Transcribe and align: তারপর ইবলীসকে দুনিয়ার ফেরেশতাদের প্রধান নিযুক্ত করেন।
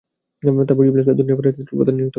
তারপর 0.63 0.83
ইবলীসকে 0.85 1.17
দুনিয়ার 1.19 1.37
ফেরেশতাদের 1.39 1.67
প্রধান 1.69 1.95
নিযুক্ত 1.95 2.03
করেন। 2.03 2.09